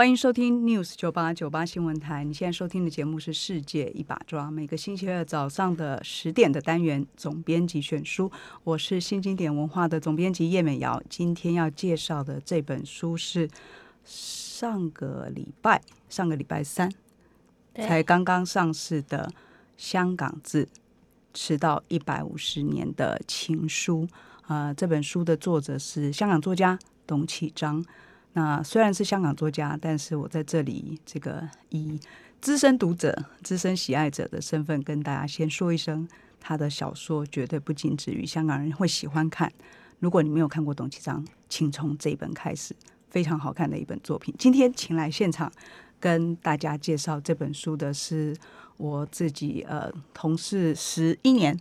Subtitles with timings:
[0.00, 2.24] 欢迎收听 News 九八九八新闻台。
[2.24, 8.32] 你现在收听的节目是《世界一把抓》，每个星期二早上的十点的单元总编辑选书。
[8.64, 11.02] 我是新经典文化的总编辑叶美瑶。
[11.10, 13.46] 今天要介绍的这本书是
[14.02, 16.90] 上个礼拜上个礼拜三
[17.74, 19.30] 才刚刚上市的
[19.76, 20.66] 《香港字：
[21.34, 24.08] 迟到一百五十年的情书》
[24.54, 27.84] 啊，这本书的作者是香港作家董启章。
[28.32, 31.98] 那虽然是香港作家，但是我在这里这个以
[32.40, 39.52] 资深读者、资深喜爱者的身份跟大家先说一声，他的小说绝对不仅止于香港人会喜欢看。
[39.98, 42.74] 如果你没有看过董其章，请从这一本开始，
[43.08, 44.34] 非常好看的一本作品。
[44.38, 45.52] 今天请来现场
[45.98, 48.36] 跟大家介绍这本书的是。
[48.80, 51.54] 我自己呃，同事十一年，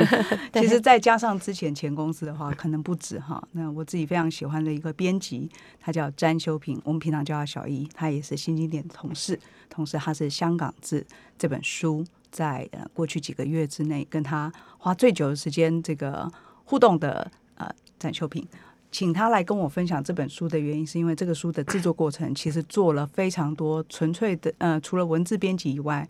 [0.54, 3.46] 其实再加上之前前公司的话，可能不止哈。
[3.52, 11.00] 那我自己非常喜欢的一个编辑，他叫詹修平，我们平常叫他小一，他也是新经典的同事，同时他是《香港字》
[11.38, 16.26] 这本书在呃过去几个月之内跟他花最久的时间这个
[16.64, 18.48] 互动的呃詹修平，
[18.90, 26.08] 请他来跟我分享这本书的原因，是因为这个书的制作过程其实做了非常多纯粹的呃，除了文字编辑以外。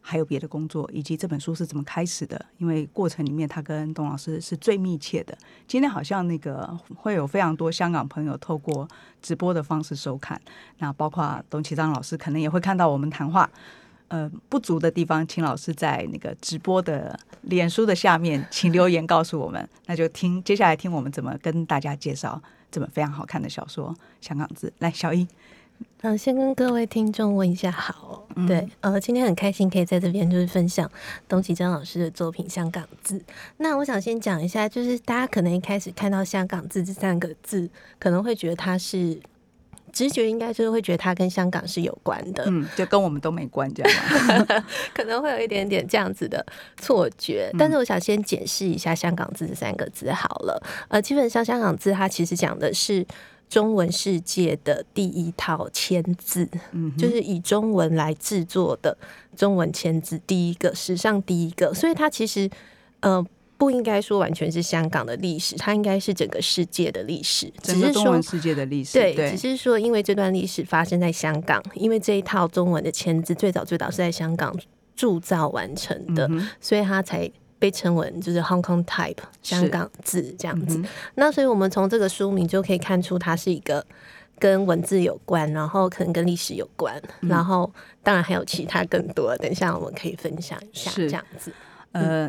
[0.00, 2.44] 还有别的工作，以及这本书是怎么开始的？
[2.58, 5.36] 因为过程里面他跟董老师是最密切的。
[5.68, 8.88] 今天好像那个会有非常多香港朋友透过
[9.20, 10.40] 直播的方式收看，
[10.78, 13.48] 那包括董启章老师可能也会看到我们谈话。
[14.08, 19.68] 呃，不足的地方，请老师在那个直播的脸书的下面，请留言告诉我们。
[19.86, 24.66] 那就听接下来听我们怎么跟大家介绍这本非常好看的小说《香港字》。
[24.80, 25.28] 来，小英。
[26.02, 30.90] 嗯，先跟各位听众问一下好，对，呃，今天很开心可以在这边就是分享
[31.28, 33.18] 董启章老师的作品《香港字》。
[33.58, 37.68] 那我想先讲一下，就是大家可能一开始看到“香港字”这三个字，
[37.98, 39.20] 可能会觉得它是
[39.92, 43.92] 直觉，应该就是会觉得它跟香港是有关的，嗯，就跟我们都没关这样，
[44.96, 46.44] 可能会有一点点这样子的
[46.78, 47.50] 错觉。
[47.58, 53.06] 但是我想先解释一下“香港字”这三个字好了，呃，基本上“香港字”它其实讲的是。
[53.50, 58.96] 中文世界的第一套签字，嗯，就是以中文来制作的
[59.36, 62.48] 中文签字，第一个史上第一个，所以它其实
[63.00, 63.22] 呃
[63.58, 68.92] 不应该说完全是香港的历史，它应该是整个世界的历史，只是中文世界的历史。
[68.92, 74.56] 对，只是说因为这段历史发生在香港，因为这一套中文的签字最早最早是在香港
[74.94, 76.30] 铸造完成的，
[76.60, 77.28] 所以它才。
[77.60, 80.82] 被称为就是 Hong Kong Type 香港字这样子，
[81.14, 83.86] 那所以我们从这个书名就可以看出它是一个
[84.38, 87.72] 跟文字有关，然后可能跟历史有关，然后
[88.02, 89.36] 当然还有其他更多。
[89.36, 91.52] 等一下我们可以分享一下这样子。
[91.92, 92.28] 呃，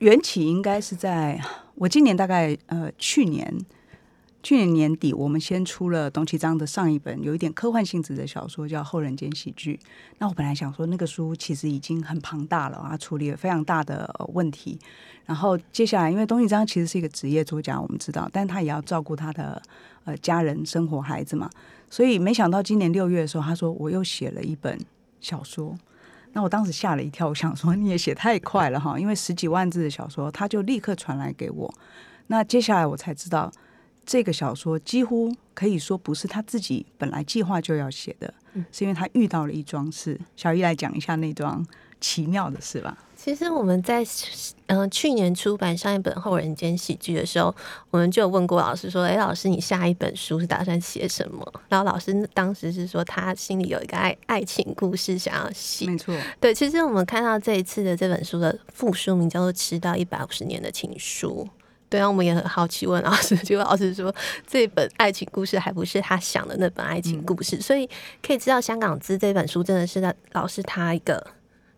[0.00, 1.40] 缘起应该是在
[1.76, 3.56] 我今年大概呃去年。
[4.44, 9.80] 去年年底，我们先出了董其章的上一本有一点科幻性质的小说，叫《后人间喜剧》。
[10.18, 14.78] 那我本来想说，那个书其实已经很庞大了啊，处理了非常大的问题。
[15.24, 19.62] 然后接下来，因为董其章其实是一个职业作家，我们知道，但他也要照顾他的
[20.04, 21.48] 呃家人、生活、孩子嘛。
[21.88, 24.78] 所以没想到今年六月的时候，他说我又写了一本
[25.22, 25.74] 小说。
[26.34, 31.74] 那我当时吓了一跳，我想说你也写太快了哈，因为十几万字的小说，他就立刻传来给我。
[32.26, 33.50] 那接下来我才知道。
[34.06, 38.32] 这个小说几乎可以说不是他自己本来计划就要写的，
[38.72, 40.20] 是因为他遇到了一桩事。
[40.36, 41.66] 小易来讲一下那桩
[42.00, 42.98] 奇妙的事吧。
[43.16, 44.04] 其实我们在
[44.66, 47.54] 嗯去年出版上一本《后人间喜剧》的时候，
[47.90, 55.86] 我们就有问过老师说：“哎，老师，你下一本书是打算写什么？”然后老师当时是说他心里有一个爱爱情故事想要写。
[55.86, 56.54] 没错，对。
[56.54, 61.48] 其实我们看到这一次的这本书的副书名叫做《吃到一百五十年的情书》。
[61.94, 64.12] 对啊，我们也很好奇问老师， 结果老师说
[64.48, 67.88] 这本爱情故事还不是他想的那本爱情故事，所以
[68.20, 71.24] 可以知道《香港之》这本书真的是在老师他一个，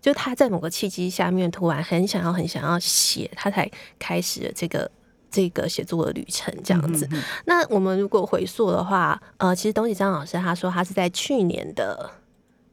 [0.00, 4.90] 就他在某个契机下面突然很想要很想要写，他才开始了这个
[5.30, 7.06] 这个写作的旅程这样子。
[7.44, 12.10] 那我们如果回溯的话，呃，其实东启章老师他说他是在去年的。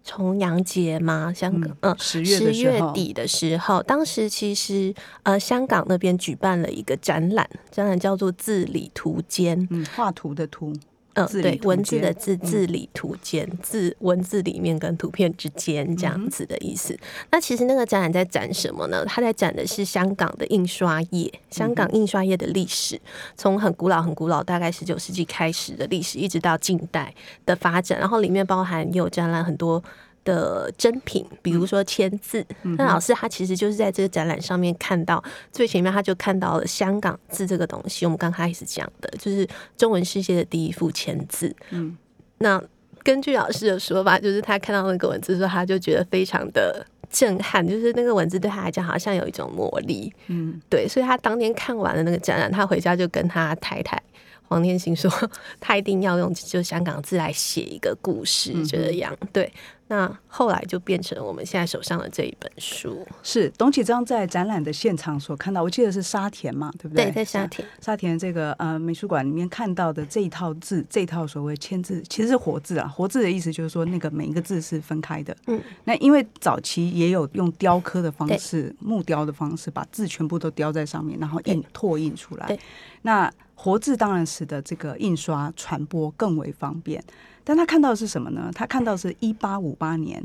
[0.04, 1.32] 重阳节吗？
[1.34, 10.74] 香港，嗯，十月底的时候，当时其实呃，香港那边举办了一个展览，展览叫做《字里图间》，嗯，画图的图，
[11.14, 16.98] 嗯，对文字的字字里图间，字文字里面跟图片之间这样子的意思。
[17.32, 19.06] 那其实那个展览在展什么呢？
[19.06, 23.00] 它在展的是香港的印刷业，香港印刷业的历史，
[23.36, 27.14] 从很古老很古老，大概十九世纪开始的历史，一直到近代
[27.46, 28.00] 的发展。
[28.00, 29.84] 然后里面包含也有展览很多。
[30.24, 38.06] 的真品，比如说签字，那老师他其实就是在这个展览上面看到最前面，他就看到了香港字这个东西。
[38.06, 39.48] 我们刚开始讲的就是
[39.78, 41.56] 中文世界的第一幅签字。
[41.72, 41.98] 嗯，
[42.38, 42.62] 那
[43.04, 50.14] 根据老师的说法，就是他看到那个文字之后，他就觉得非常的震撼，就是那个文字对他来讲好像有一种魔力。
[50.28, 54.02] 嗯，对，所以他当天看完了那个展览，他回家就跟他太太
[54.48, 55.12] 黄天行说，
[55.60, 59.14] 他一定要用就香港字来写一个故事，这样。
[59.34, 59.52] 对，
[59.94, 63.06] 那后来就变成我们现在手上的这一本书。
[63.22, 67.06] 是董启章在展览的现场所看到，我记得是沙田嘛，对不对？
[67.06, 67.68] 对，在沙田。
[67.80, 72.88] 沙田这个呃美术馆里面看到的这一套字，这一套所谓签字，其实是活字啊。
[72.88, 75.38] 活字的意思就是说，那个每一个字是分开的。
[75.46, 82.48] 嗯，那因为早期也有用雕刻的方式、木雕的方式，把字全部都雕在上面，然后印拓印出来。
[82.48, 82.60] 对，
[83.04, 87.04] 那活字当然使得这个印刷传播更为方便。
[87.44, 88.52] 但他看到的是什么呢？
[88.54, 90.24] 他看到是一八五八年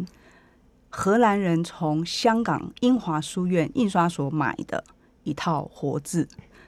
[0.90, 4.82] 荷兰人从香港英华书院印刷所买的
[5.24, 6.26] 一套活字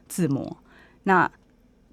[0.08, 0.56] 字模。
[1.04, 1.30] 那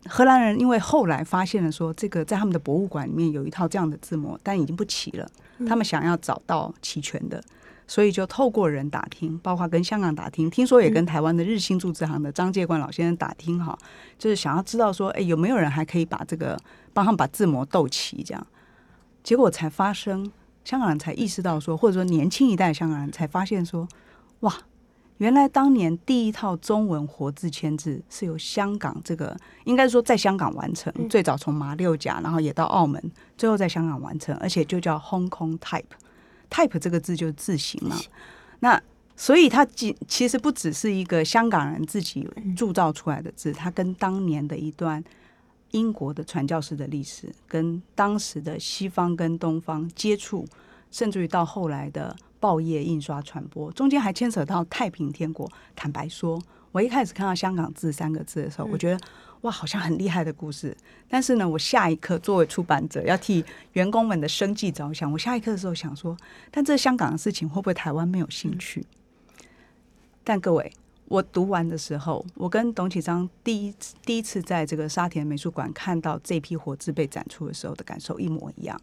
[0.06, 5.28] 荷兰人因为后来发现了说，这个在他们的博物馆里面有一套这样的字模，但已经不齐了。
[5.68, 7.42] 他们想要找到齐全的，
[7.88, 13.78] 所以就透过人打听，包括跟香港打听，听说也跟台湾的日新铸字行的张介冠老先生打听哈，
[14.20, 16.58] 就是想要知道说，哎，有没有人还可以把这个
[16.98, 18.48] 帮他们把字模斗齐这样？
[19.24, 20.32] 结果才发生，
[20.66, 23.88] 香港人才意识到说，或者说年轻一代香港人才发现说，
[24.40, 24.52] 哇，
[25.20, 35.84] 原来当年第一套中文活字签字是由香港这个，应该说在香港完成，最早从马六甲，然后也到澳门，最后在香港完成，而且就叫 Hong Kong Type。
[36.50, 37.96] Type 这个字就是字形嘛，
[38.62, 38.82] 那
[39.16, 45.04] 所以它其其实不只是一个香港人自己铸造出来的字，它跟当年的一段
[45.72, 50.46] 英国的传教士的历史，跟当时的西方跟东方接触，
[50.92, 55.52] 甚至于到后来的报业印刷传播，中间还牵扯到太平天国。
[55.76, 56.42] 坦白说，
[56.72, 59.00] 我一开始看到香港字三个字的时候，我觉得
[59.42, 60.76] 哇，好像很厉害的故事。
[61.10, 63.44] 但是呢，我下一刻作为出版者，要替
[63.74, 66.16] 员工们的生计着想，我下一刻的时候想说，
[66.50, 68.86] 但这香港的事情会不会台湾没有兴趣？
[70.24, 70.72] 但各位，
[71.10, 73.74] 我读完的时候，我跟董启章第一
[74.06, 78.80] 第一次在这个沙田美术馆看到这批活字被展出的时候的感受一模一样，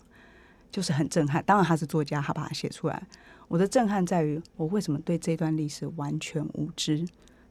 [0.71, 1.43] 就是很震撼。
[1.44, 3.03] 当然他是作家，他把它写出来。
[3.47, 7.06] 我的震撼在于，我为什么对这段历史完全无知？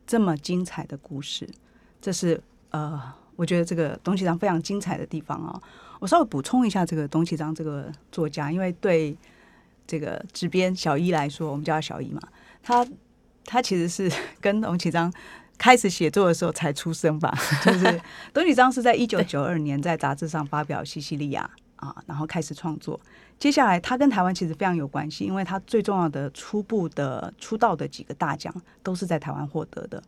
[0.08, 1.48] 这么精彩的故事，
[2.02, 2.42] 这是
[2.72, 3.00] 呃，
[3.36, 5.62] 我觉得这个董启章非常精彩的地方啊、
[6.00, 9.16] 我稍微补充一下这个董启章这个作家，因为对
[9.88, 12.22] 这个执编小一来说，我们叫他小一嘛，
[12.62, 12.86] 他
[13.46, 15.12] 他其实是 跟董启章
[15.58, 18.02] 开始写作的时候才出生吧，就是
[18.34, 21.50] 董启章是在一九九二年在杂志上发表《西西利亚》
[21.86, 23.00] 啊，然后开始创作。
[23.40, 30.02] 接下来他跟台湾其实非常有关系，因为他最重要的初步的出道的几个大奖都是在台湾获得的，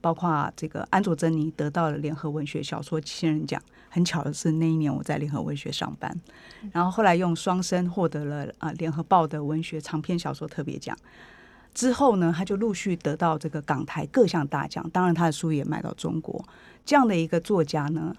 [0.00, 3.60] 包括这个安佐珍妮得到了联合文学小说新人奖。
[3.88, 6.14] 很巧的是，那一年我在联合文学上班，
[6.72, 10.96] 然后后来用双生获得了啊联合报的文学长篇小说特别奖。
[11.74, 16.44] 之后呢，他就陆续得到这个港台各项大奖，当然他的书也卖到中国。
[16.84, 18.14] 这样的一个作家呢，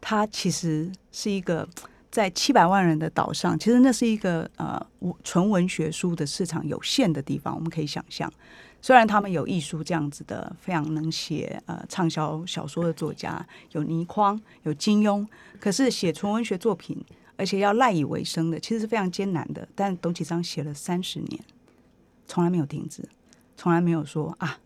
[0.00, 1.68] 他其实是一个
[2.10, 4.84] 在七百万人的岛上，其实那是一个呃
[5.22, 7.54] 纯文学书的市场有限的地方。
[7.54, 8.32] 我们可以想象，
[8.80, 15.26] 虽然他们有艺术这样子的非常能写呃畅销小说的作家，有倪匡，有金庸，
[15.60, 16.96] 可是写纯文学作品，
[17.36, 19.68] 而且要赖以为生的，其实是非常艰难的。
[19.74, 21.40] 但董启章写了三十年。
[22.26, 23.08] 从来没有停止，
[23.56, 24.58] 从来没有说啊，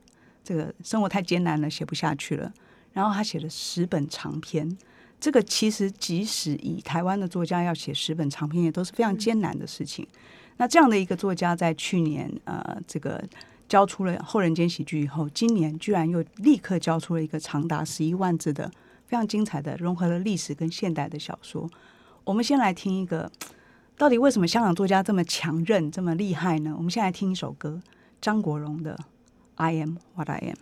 [0.43, 2.53] 这个生活太艰难了，写不下去了。
[2.93, 4.77] 然后他写了十本长篇，
[5.21, 10.07] 这个其实即使以台湾的作家要写十本长篇，也都是非常艰难的事情。
[10.57, 13.23] 那这样的一个作家，在去年呃，这个
[13.69, 18.71] 交出了《后人间喜剧》以后，今年居然又立刻交出了一个长达十一万字的
[19.07, 21.71] 非常精彩的融合了历史跟现代的小说。
[22.25, 23.31] 我们先来听一个。
[24.01, 26.73] 到底为什么香港作家这么强韧、这么厉害呢？
[26.75, 27.83] 我们现在听一首歌，
[28.19, 28.95] 张国荣的
[29.57, 30.55] 《I Am What I Am》。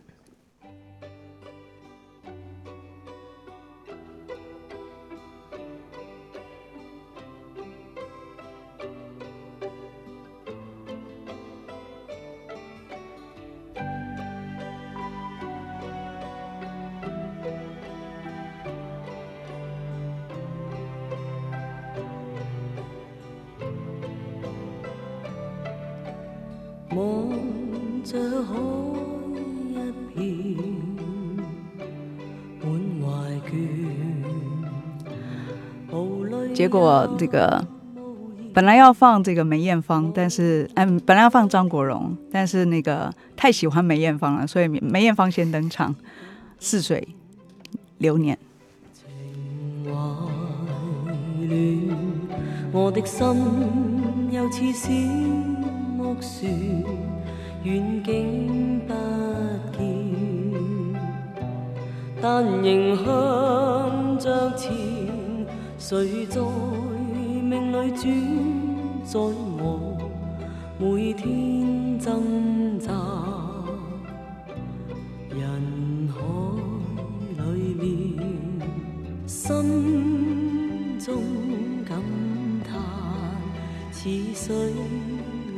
[36.68, 37.64] 结果这个
[38.52, 45.94] 本来要放这个梅艳芳，但是嗯，本来要放张国荣，但是那个太喜欢梅艳芳了，所以梅艳芳先登场，
[46.58, 47.08] 《似水
[47.96, 48.36] 流年》。
[52.70, 53.24] 我的心
[54.30, 54.90] 又似小
[55.96, 56.52] 木船，
[57.62, 58.92] 远景不
[59.78, 59.80] 见，
[62.20, 64.97] 但仍向着前。
[65.88, 68.04] 谁在命里转，
[69.06, 69.96] 在我
[70.78, 72.92] 每天挣扎。
[75.30, 76.20] 人海
[77.54, 77.88] 里面，
[79.26, 81.22] 心中
[81.88, 81.98] 感
[82.70, 82.78] 叹，
[83.90, 84.54] 似水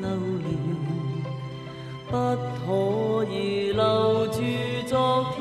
[0.00, 0.08] 流
[0.46, 0.49] 年，
[2.08, 4.38] 不可以留住
[4.87, 5.40] 昨天，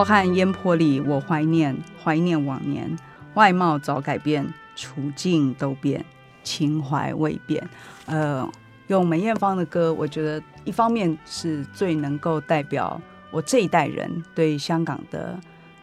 [0.00, 2.90] 浩瀚烟波里，我怀念怀念往年，
[3.34, 6.02] 外貌早改变，处境都变，
[6.42, 7.62] 情怀未变。
[8.06, 8.50] 呃，
[8.86, 12.98] 用梅艳芳的歌，我觉得一方面是最能够代表
[13.30, 15.38] 我这一代人对香港的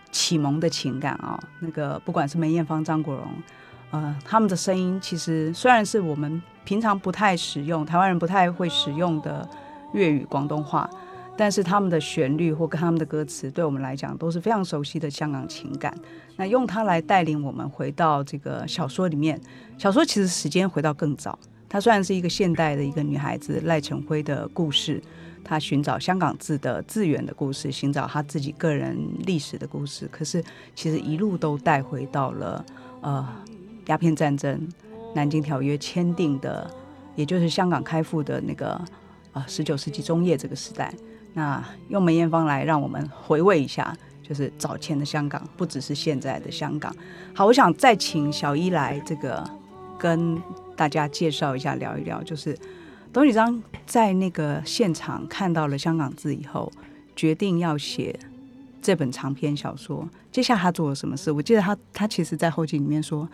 [0.10, 3.28] 启蒙的情感啊、那个不管是梅艳芳、张国荣，
[3.92, 9.48] 呃，他们的声音其实虽然是我们平常不太使用，台湾人不太会使用的
[9.94, 10.90] 粤语、广东话。
[11.38, 15.96] 但是他们的旋律或跟他们的歌词，对我们来讲都是非常熟悉的香港情感。
[16.36, 19.40] 那用它来带领我们回到这个小说里面，
[19.78, 21.38] 小说其实时间回到更早。
[21.70, 25.02] 它虽然是一个现代的一个女孩子赖成辉的故事，
[25.44, 30.08] 她寻找香港字的字源的故事，寻找她自己个人历史的故事。
[30.12, 32.66] 可是其实一路都带回到了
[33.02, 33.28] 呃
[33.88, 34.68] 鸦片战争、
[35.14, 36.68] 南京条约签订的，
[37.16, 38.80] 也就是香港开埠的那个
[39.34, 40.94] 呃十九世纪中叶这个时代。
[41.38, 46.92] 那用梅艳芳来让我们回味一下，就是早前的香港，不只是现在的香港。
[47.36, 49.48] 好，我想再请小一来这个
[50.00, 50.42] 跟
[50.76, 52.58] 大家介绍一下，聊一聊，就是
[53.14, 56.74] 董宇章在那个现场看到了香港字以后，
[57.16, 58.20] 决定要写
[58.82, 60.10] 这本长篇小说。
[60.32, 61.32] 接下来他做了什么事？
[61.32, 63.30] 我记得他他其实，在后记里面说，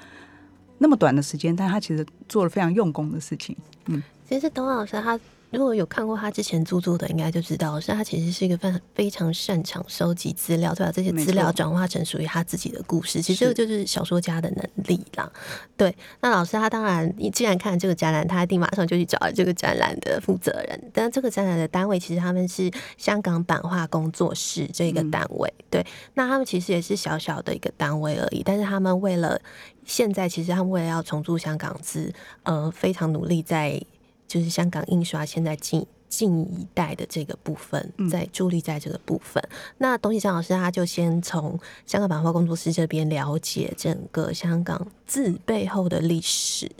[0.80, 3.56] 那么短的时间，但他其实做了非常用功的事情。
[3.86, 5.18] 嗯，其实董老师他
[5.54, 13.22] 如果有看过他之前著作的，应该就知道，是他其实是一个非常非常擅长收集资料，就把这些资料转化成属于他自己的故事。
[13.22, 15.32] 其实这个就是小说家的能力啦。
[15.78, 20.92] 对，那老师他当然，你既然看了这个展览，他一定马上就去找了这个展览的负责人。
[20.92, 29.40] 但这个展览的单位其实他们是香港版画工作室这个单位，对，那他们其实也是小小的一个单位而已，但是他们为了
[29.86, 33.80] 现在，其实他们为了要重铸香港字，呃，非常努力在
[34.28, 39.44] 就是香港印刷现在近近一代的这个部分，在助力在这个部分。
[39.80, 46.72] 那董启章老师他就先从香港版画工作室这边了解整个香港字背后的历史。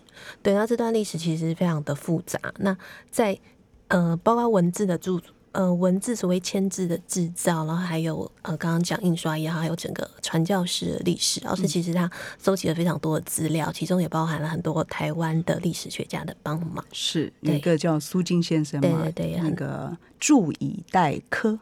[0.42, 2.40] 对，那这段历史其实非常的复杂。
[2.60, 2.78] 那
[3.10, 3.40] 在
[3.88, 5.20] 呃，包括文字的著
[5.54, 16.84] 呃文字所谓签字的制造，然后还有呃刚刚讲印刷也好，还有整个传教士的历史，老师其实他搜集了非常多的资料，其中也包含了很多台湾的历史学家的帮忙。
[16.92, 21.58] 是有一个叫苏金先生嘛，对对对很那个注以待科。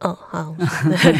[0.00, 0.54] 嗯， 好，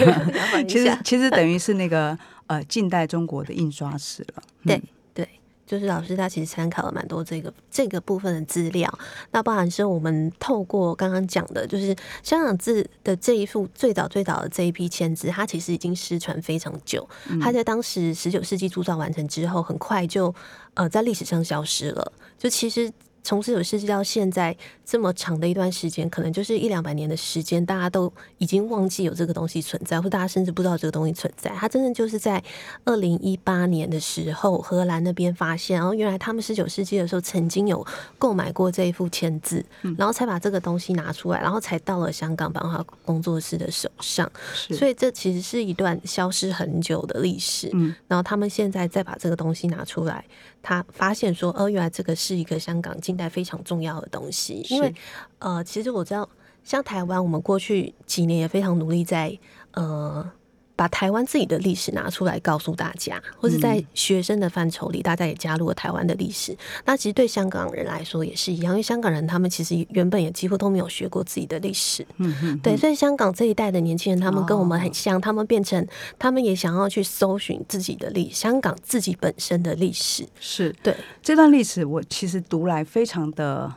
[0.68, 4.42] 其实其实等于是那个呃近代中国的印刷史了。
[4.64, 4.82] 嗯对，
[5.66, 8.98] 就是老师他其实参考了蛮多这个这个部分的资料，
[9.30, 17.08] 那包含是我们透过刚刚讲的，就是香港字的这一幅最早最早的这一批签字，它其实已经失传非常久，
[17.40, 20.34] 它在当时十九世纪铸造完成之后，很快就
[20.74, 22.12] 呃在历史上消失了。
[22.38, 22.92] 就其实
[23.24, 24.54] 从十九世纪到现在
[24.84, 31.50] 这么长的一段时间，可能就是一两百年的时间，大家都已经忘记有这个东西存在，或大家甚至不知道这个东西存在。
[31.58, 32.42] 它真正就是在
[32.84, 37.84] 二零一八年的时候，荷兰那边发现，然后原来他们十九世纪的时候曾经有
[38.18, 39.64] 购买过这一副签字，
[39.96, 44.30] 然后才把这个东西拿出来，然后才到了香港版画工作室的手上。
[44.54, 47.70] 是所以这其实是一段消失很久的历史。
[47.72, 50.22] 嗯，然后他们现在再把这个东西拿出来，
[50.64, 54.66] 他发现说，哦，原来这个是一个香港近代非常重要的东西。
[54.70, 54.92] 因为
[55.38, 56.28] 呃，其实我知道，
[56.64, 59.38] 像台湾，我们过去几年也非常努力在
[59.72, 60.28] 呃。
[60.76, 66.56] 把台湾自己的历史拿出来告诉大家，或是在学生的范畴里，大家也加入了台湾的历史。
[66.84, 72.04] 那其实对香港人来说也是一样，因为香港人他们其实原本也几乎都没有学过自己的历史。
[72.16, 75.86] 嗯嗯，对，所以香港这一代的年轻人，他们跟我们哦很像，他们变成
[76.18, 80.26] 他们也想要去搜寻自己的历，香港自己本身的历史。
[80.40, 83.72] 是对，这段历史，我其实读来非常的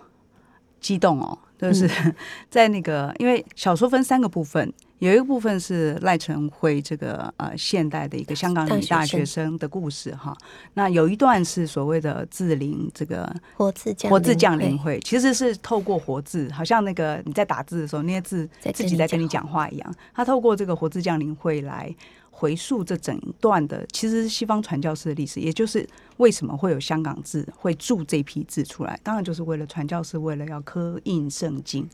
[0.80, 2.16] 激动哦，就是嗯
[2.50, 10.36] 在那个，因为小说分三个部分，有一个部分是赖成辉这个呃现代的一个香港女大学生的故事哈，
[10.74, 19.68] 那有一段是所谓的字灵这个活字降活字降临临会，其实是透过活字，好像那个你在打字的时候，那些字自己在跟你讲话。
[19.70, 19.96] 一样。
[20.14, 21.94] 他透过这个活字降临会来
[22.32, 25.86] 回溯这整段的，其实是西方传教士的历史，也就是
[26.16, 31.86] 为什么会有香港字会铸这批字出来，当然就是为了传教士为了要刻印圣经，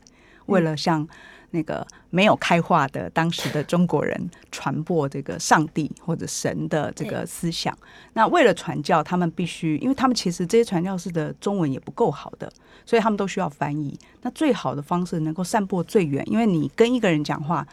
[0.46, 1.06] 为了向
[1.54, 7.72] 那个没有开化的当时的中国人传播这个上帝或者神的这个思想。
[8.14, 12.52] 那为了传教，他们必须，因为他们其实这些传教士的中文也不够好的，
[12.84, 13.96] 所以他们都需要翻译。
[14.22, 17.66] 那最好的方式能够散播最远，因为你跟一个人讲话，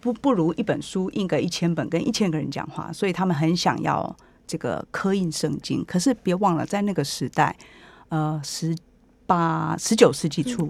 [0.00, 4.14] 不不如一本书印个一千本跟一千个人讲话，所以他们很想要
[4.46, 5.84] 这个刻印圣经。
[5.84, 7.56] 可是别忘了，在那个时代，
[8.08, 8.76] 呃，十
[9.26, 10.68] 八、十九世纪初，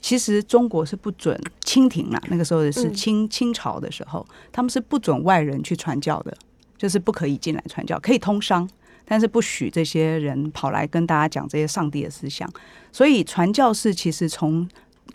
[0.00, 6.36] 其实中国是不准清廷啦，那个时候也是嗯清、清朝的时候，他们是不准外人去传教的，
[6.78, 8.68] 就是不可以进来传教，可以通商，
[9.04, 12.50] 但是不许这些人跑来跟大家讲这些上帝的思想。
[12.90, 14.68] 所以传教士其实从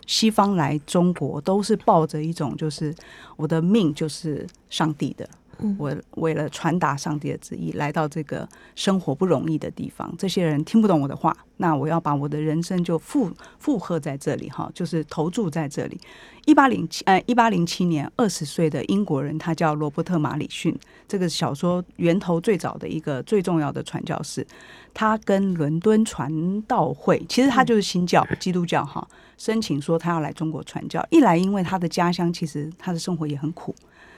[0.06, 2.94] 西方来中国，都是抱着一种就是
[3.36, 5.45] 我的命就是上帝的，嗯
[5.78, 15.98] 我为了传达上帝的旨意，来到这个生活不容易的地方，这些人听不懂我的话，那我要把我的人生就附附和在这里哈，就是投注在这里。
[16.44, 20.76] 一八零七呃，一八零七年，二十岁的英国人，他叫罗伯特·马里逊，
[21.08, 24.46] 这个小说源头最早的一个最重要的传教士，
[24.94, 31.04] 他跟伦敦传道会，其实他就是新教基督教哈，申请说他要来中国传教。
[31.10, 33.74] 一来因为他的家乡其实他的生活也很苦，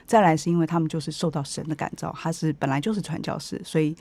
[0.09, 3.95] 再来是因为他们就是受到神的感召，他是本来就是传教士，所以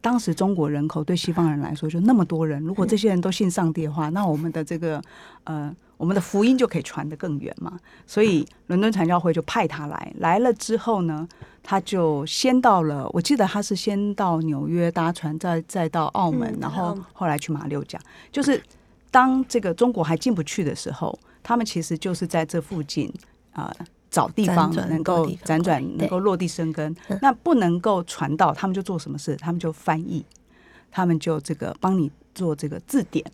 [0.00, 5.02] 当时中国人口对西方人来说就那么多人，如果这些人都信上帝的话，那我们的这个
[5.44, 7.80] 呃我们的福音就可以传得更远嘛。
[8.06, 11.26] 所以伦敦传教会就派他来，来了之后呢，
[11.62, 17.98] 他就先到了，我记得他是先到纽约搭船，再再到澳门，嗯然后嗯后来去马六甲，
[18.30, 18.62] 就是
[19.10, 23.12] 当这个中国还进不去的时候，他们其实就是在这附近
[23.52, 23.74] 啊。
[23.78, 29.36] 呃找地方能够辗转能够落地生根嗯，那不能够传道，他们就做什么事？
[29.36, 30.24] 他们就翻译，
[30.90, 33.24] 他们就这个帮你做这个字典，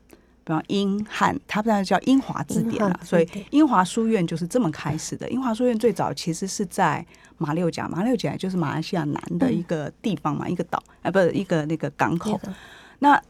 [0.43, 3.01] 比方英汉，他们那叫英华字典了啊。
[3.05, 5.29] 所以英华书院就是这么开始的。
[5.31, 7.07] 英华书院最早其实是在
[7.39, 12.33] 马六甲，马六甲就是马来西亚南的一个地方嘛，一个岛，啊，不是一个那个港口。
[12.33, 12.55] 那个
[12.99, 13.23] 那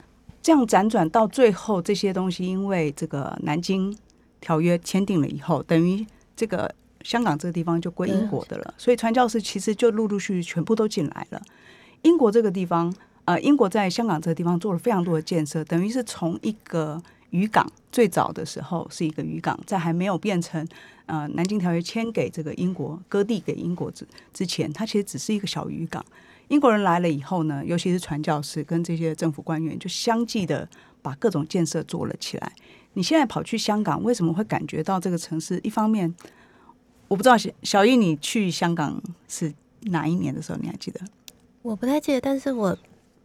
[0.42, 3.96] 这样辗转到最后，这些东西因为这个南京
[4.40, 6.70] 条约签订了以后，等于这个
[7.04, 11.40] 香港这个地方就归英国的了，所以传教士其实就陆陆续续全部都进来了。
[12.02, 12.92] 英国这个地方，
[13.26, 20.66] 呃，英国在香港这个地方做了非常多的建设，等于是从一个渔港最早的时候是一个渔港，在还没有变成
[21.06, 26.04] 呃南京条约签给这个英国割地给英国之之前，它其实只是一个小渔港。
[26.48, 30.68] 英国人来了以后呢，尤其是传教士跟这些政府官员，就相继的
[31.00, 32.52] 把各种建设做了起来。
[32.92, 35.58] 你现在跑去香港，为什么会感觉到这个城市？
[35.64, 36.14] 一方面，
[37.14, 41.00] 我不知道小小易你去香港是哪一年的时候，你还记得？
[41.62, 42.76] 我不太记得，但是我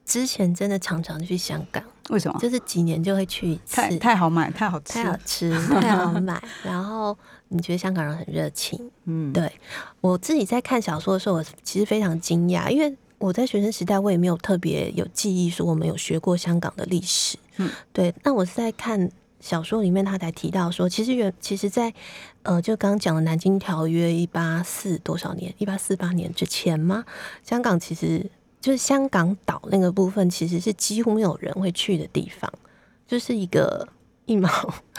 [0.06, 2.40] 之前真的常常去香港，为什么？
[2.40, 6.40] 就是几年就会去一次，太太好买，太好吃太，好吃，太好买。
[6.64, 9.52] 然后你觉得香港人很热情，嗯，对
[10.02, 18.14] 我自己在看小说的时候，我其实非常惊讶，因为我在学生时代我也没有特别有记忆说我们有学过香港的历史，嗯，对。
[18.24, 21.94] 那我是在看小说里面，他才提到说，其实原其实在，
[22.44, 27.06] 呃，就刚刚讲的南京条约一八四多少年，一八四八年之前吗？
[27.44, 32.52] 香港其实就是香港岛那个部分，其实是几乎没有人会去的地方。
[33.08, 33.88] 就是一个
[34.26, 34.50] 一毛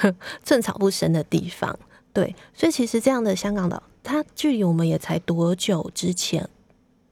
[0.42, 1.78] 寸草不生的地方。
[2.12, 6.48] 对，所以其实这样的香港岛，它距离我们也才多久之前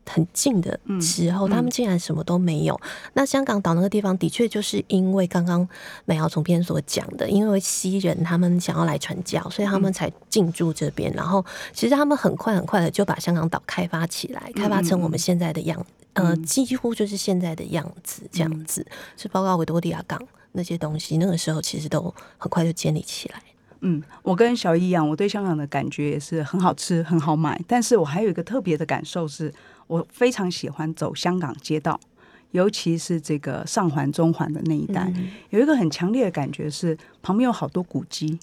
[0.08, 2.80] 很近的时候，嗯他们竟然什么都没有。
[3.12, 5.68] 那香港岛那个地方，的确就是因为刚刚
[6.04, 11.12] 美瑶总编所讲的，因为西人他们想要来传教，所以他们才进驻这边。
[11.12, 20.20] 然后其实他们很快很快的就把香港岛开发起来，开发成我们现在的样，呃，几乎就是现在的样子，这样子是包括维多利亚港
[20.52, 23.42] 那些东西，那个时候其实都很快就建立起来。
[23.80, 27.60] 嗯，我跟小易一样，我对香港的感觉也是很好吃、很好买。
[27.68, 29.54] 但是我还有一个特别的感受是，
[29.88, 31.98] 我非常喜欢走香港街道，
[32.52, 35.12] 尤其是这个上环、中环的那一带，
[35.50, 38.38] 有一个很强烈的感觉是旁边有好多古迹。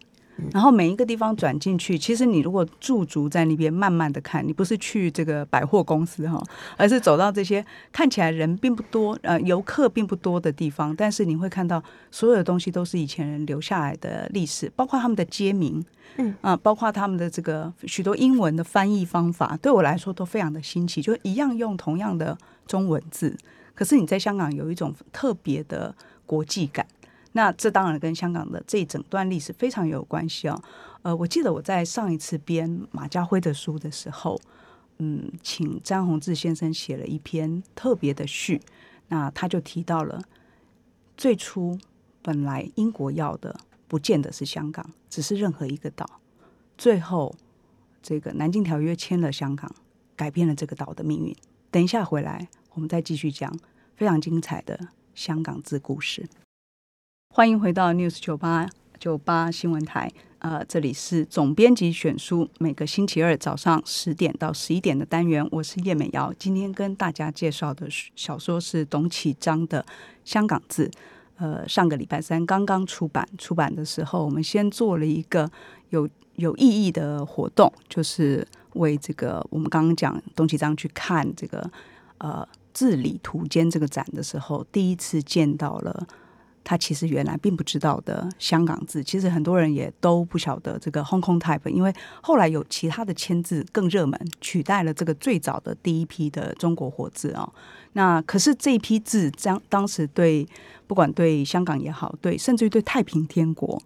[0.51, 6.43] 然后每一个地方转进去，其实你如果驻足在那边慢慢的看，你不是去这个百货公司哈，
[6.75, 15.83] 而是走到这些看起来人并不多，呃，游客并不多的地方，但是你会看到所有的东西都是以前人留下来的历史，包括他们的街名，
[16.17, 23.35] 嗯啊、包括他们的这个许多英文的翻译方法，对我来说都非常的新奇，就一样用同样的中文字，
[23.73, 25.95] 可是你在香港有一种特别的
[26.25, 26.85] 国际感。
[27.37, 30.57] 那这当然跟香港的这一整段历史非常有关系哦。
[31.01, 34.39] 呃，我记得我在上一次编马家辉的书的时候，
[34.99, 38.61] 嗯，请张宏志先生写了一篇特别的序，
[39.09, 40.21] 那他就提到了
[41.17, 41.77] 最初
[42.21, 43.53] 本来英国要的
[43.89, 46.21] 不见得是香港，只是任何一个岛，
[46.77, 47.35] 最后
[48.01, 49.69] 这个南京条约签了香港，
[50.15, 51.35] 改变了这个岛的命运。
[51.69, 53.53] 等一下回来，我们再继续讲
[53.97, 56.25] 非常精彩的香港字故事。
[57.35, 58.65] 欢迎回到 News 九八
[58.97, 66.33] 九八新闻台，呃，这里是总编辑选书，每个星期二早上十点到十一点的单元，我是叶美瑶。
[66.39, 69.83] 今天跟大家介绍的小说是董启章的
[70.23, 70.87] 《香港字》，
[71.35, 75.51] 呃，上个礼拜三刚刚出版，出版的时候，我们先做了一个
[75.89, 81.69] 有有意义的活动，就是为这个我们刚刚讲董启章去看这个
[82.19, 86.07] 呃字里图间这个展的时候，第一次见到了。
[86.65, 97.47] 他其实原来并不知道的香港字，其实很多人也都不晓得这个 Hong Kong type，因为后来有其他的签字更热门，取代了这个最早的第一批的中国活字哦。
[97.93, 100.45] 那可是这一批字，当当时对
[100.87, 103.81] 不管对香港也好，对甚至于对太平天国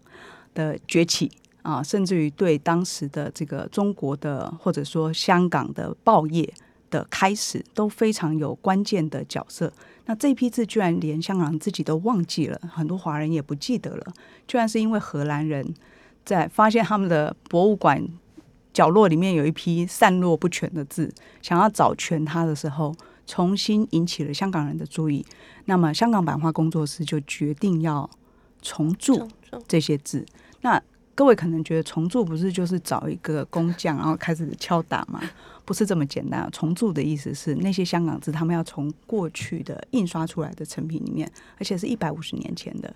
[0.55, 1.29] 的崛起
[1.61, 6.51] 啊，甚至于对当时的这个中国的或者说香港的报业
[6.89, 9.71] 的开始，都非常有关键的角色。
[10.05, 14.13] 那这批字居然连香港人自己都忘记了，很多华人也不记得了，
[14.47, 15.73] 居然是因为荷兰人
[16.25, 18.07] 在发现他们的博物馆
[18.73, 22.95] 角落里面有一批散落不全的字，想要找全它的时候，
[23.27, 25.25] 重新引起了香港人的注意。
[25.65, 28.09] 那么香港版画工作室就决定要
[28.61, 29.27] 重铸
[29.67, 30.25] 这些字。
[30.61, 30.81] 那
[31.19, 35.21] 各位可能觉得重铸不是就是找一个工匠，然后开始敲打吗？
[35.65, 36.49] 不是这么简单。
[36.49, 42.93] 重铸的意思是那些香港字，他们要从过去的印刷出来的成品里面，而且是一百五十年前的，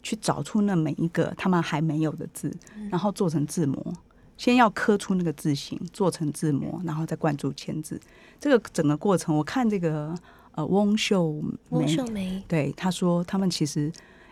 [0.00, 2.56] 去找出那每一个他们还没有的字，
[2.88, 3.92] 然后做成字模。
[4.36, 8.00] 先要刻出那个字形，做成字模，然后再灌注签字。
[8.38, 10.14] 这个整个过程，我看这个
[10.52, 11.32] 呃翁秀
[11.68, 13.90] 梅翁，秀梅，对他说，他们其实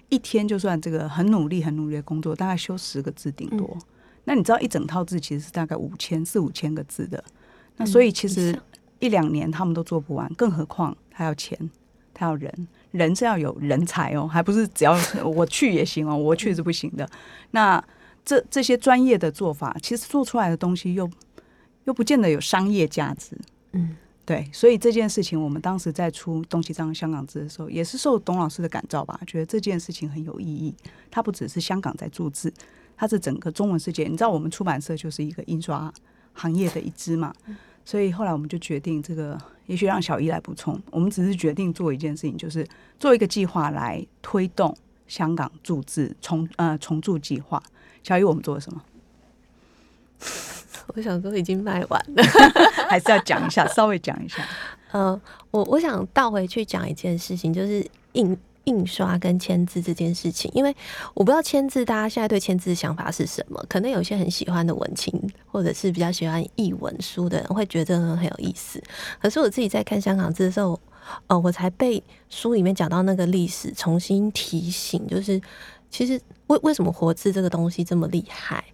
[0.09, 3.77] 一天就算这个很努力、很努力的工作，大概修十个字顶多。
[4.25, 7.23] 那你知道一整套字其实是大概五千四五千个字的，
[7.77, 8.59] 那所以其实
[8.99, 11.59] 一两年他们都做不完，更何况他要钱，
[12.15, 17.07] 他要人，人是要有人才哦，还不是只要我去也行哦，我去是不行的。
[17.51, 17.83] 那
[18.25, 21.11] 这这些专业的做法，其实做出来的东西又
[21.85, 23.37] 又不见得有商业价值。
[23.73, 23.95] 嗯，
[24.27, 30.75] 对，所以这件事情，我们当时在出东西章香港字的时候，也是受董老师的感召吧，觉得这件事情很有意义。
[31.11, 32.51] 它不只是香港在注字，
[32.97, 34.05] 它是整个中文世界。
[34.05, 35.93] 你知道，我们出版社就是一个印刷
[36.33, 37.35] 行业的一支嘛，
[37.85, 40.81] 所以后来我们就决定，这个也许让小一来补充。
[40.91, 42.67] 我们只是决定做一件事情，就是
[42.99, 44.75] 做一个计划来推动
[45.07, 47.63] 香港注字重呃重注计划。
[48.03, 48.83] 小一，我们做了什么？
[50.89, 52.23] 我想说已经卖完了。
[52.89, 54.47] 还是要讲一下， 稍微讲一下。
[54.93, 55.21] 呃，
[55.51, 60.75] 我我想倒回去讲一件事情，就是印印刷跟签字这件事情，因为
[61.15, 65.13] 我不知道签字大家现在对签字的想法是什么，可能有些很喜欢的文青，
[65.47, 68.83] 或者是比较喜欢译文书的人会觉得很有意思。
[69.21, 70.79] 可是我自己在看香港字的时候，
[71.27, 75.41] 呃，我才被书里面讲到那个历史重新提醒，就是
[75.91, 78.65] 其实为为什么活字这个东西这么厉害？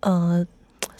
[0.00, 0.46] 呃，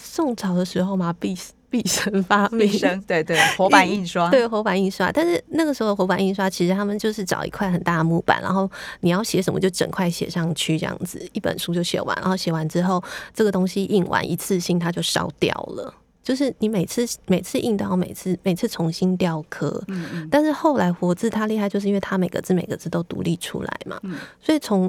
[0.03, 1.37] 宋朝的时候嘛，毕
[1.71, 2.69] 毕生发明。
[2.69, 15.95] 毕生对对， 活版印刷，对活版印刷，但是那个时候的活版印刷，其实他们就是找一块很大的木板，然后你要写什么就整块写上去，这样子一本书就写完，然后写完之后，这个东西印完一次性它就烧掉了。
[16.23, 20.29] 就是你每次每次印都要每次每次重新雕刻，嗯嗯。
[20.31, 24.17] 但是后来活字它厉害，就是因为它每个字每个字都独立出来嘛，嗯。
[24.41, 24.89] 所以从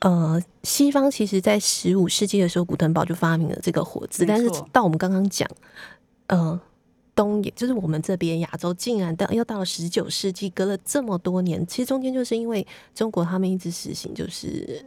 [0.00, 5.48] 呃西方其实在十五世纪的时候，古腾堡就发明了这个活字，但是到我们刚刚讲，
[6.28, 6.60] 呃。
[7.16, 14.84] 东也就是我们这边亚洲，竟然到要到了十九世纪，隔了这么多年，其实中间就是因为中国他们一直实行就是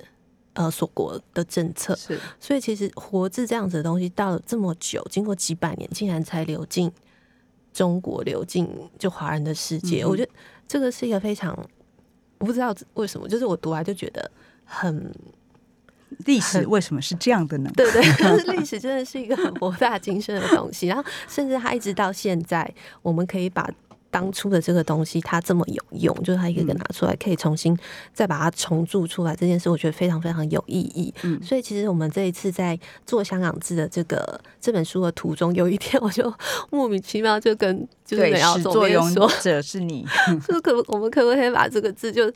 [0.54, 6.92] 呃锁国的政策，是所以其实活字这样子的东西，到了这么久，经过几百年，竟然才流进
[7.74, 8.70] 中国，流进
[9.00, 10.04] 就华人的世界。
[10.04, 10.32] 嗯我觉得
[10.68, 11.58] 这个是一个非常，
[12.38, 14.30] 我不知道为什么，就是我读来就觉得
[14.70, 15.12] 很
[16.26, 17.72] 历史为什么是这样的呢？
[17.76, 23.70] 对对，就 是历史真的是一个很博大精深的东西，然后甚至它一直到现在，我们可以把。
[24.12, 27.78] 当初的这个东西，它这么有用，就是它一个一个拿出来，可以重新
[28.12, 31.14] 再把它重铸出来，这件事我觉得非常非常有意义。
[31.22, 36.34] 嗯所以其实我们这一次在做香港字的这个这本书的途中，有一天我就
[36.72, 40.04] 莫名其妙就跟就是对，美瑶总编说，者是你，
[40.48, 42.34] 就是可不我们可不可以把这个字就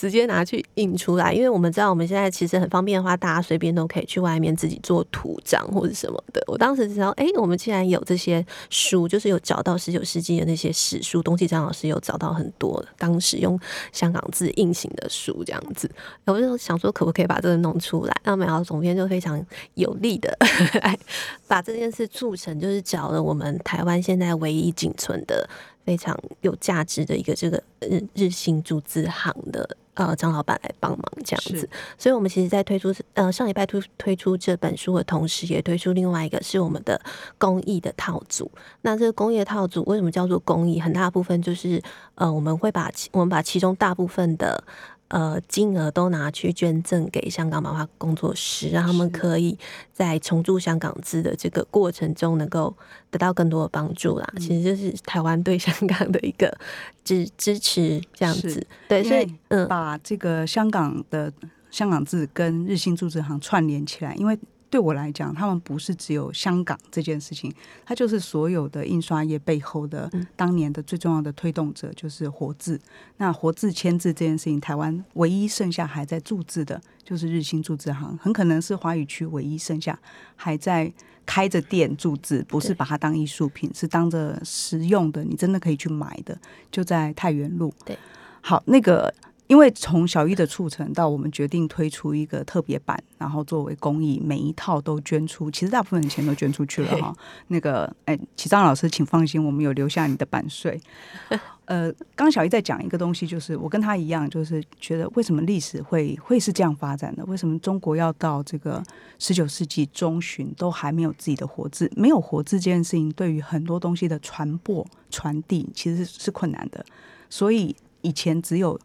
[0.00, 1.30] 直接拿去印出来？
[1.30, 6.42] 因为我们知道我们现在其实很方便的话，大家随便都可以去外面自己做图章或者什么的。
[6.46, 13.60] 我当时知道，哎、我们既然有这些书，就是有找到十九世纪的那些史书，东契张老师有找到很多当时用
[13.92, 15.90] 香港字印行的书，这样子。
[16.24, 18.16] 我就想说，可不可以把这个弄出来？
[18.24, 20.34] 那美瑶总编就非常有力的
[20.82, 20.98] 来
[21.46, 25.46] 把这件事促成，就是找了我们台湾现在唯一仅存的
[25.84, 31.68] 非常有价值的一个这个日日新注字行的呃张老板来帮忙这样子。
[31.98, 37.00] 所以我们其实，在推出呃上礼拜推推出这本书的同时，也推出另外一个是我们的
[37.38, 38.50] 公益的套组。
[38.82, 40.80] 那这个公益的套组为什么叫做公益？
[40.80, 41.82] 很大部分就是
[42.14, 44.62] 呃我们会把我们把其中大部分的。
[45.10, 49.58] 呃，金额都拿去捐赠给香港漫画工作室，让他们可以
[49.92, 52.74] 在重铸香港字的这个过程中，能够
[53.10, 54.26] 得到更多的帮助啦。
[54.36, 56.56] 嗯其实就是台湾对香港的一个
[57.04, 58.64] 支支持，这样子。
[58.88, 61.32] 对，所以嗯，把这个香港的
[61.72, 64.38] 香港字跟日新注字行串联起来，因为
[64.70, 67.52] 对我来讲，他们不是只有香港这件事情，
[67.84, 72.80] 它就是所有的印刷业背后的嗯当年的最重要的推动者，就是活字。
[73.16, 79.98] 那活字签字这件事情，台湾唯一剩下还在注字的，就是日新注字行，很可能是华语区唯一剩下
[80.36, 80.92] 还在。
[81.26, 86.36] 开着店注字，不是把它当艺术品，是当着实用的，你真的可以去买的，
[86.72, 87.72] 就在太原路。
[87.84, 87.96] 对，
[88.40, 89.14] 好，那个
[89.50, 97.12] 因为从小一的促成到我们决定推出一个特别版，然后作为公益，每一套都捐出，其实大部分的钱都捐出去了哈。
[97.48, 100.80] 那个，哎，齐章老师，请放心，我们有留下你的版税。
[101.66, 107.24] 呃，刚小一在讲一个东西，就是我跟他一样，就是觉得为什么历史会会是这样发展的？
[107.24, 108.80] 为什么中国要到这个
[109.18, 111.90] 十九世纪中旬都还没有自己的活字？
[111.96, 116.86] 没有活字这件事情，对于很多东西的传播传递其实是困难的。
[117.28, 118.78] 所以以前只有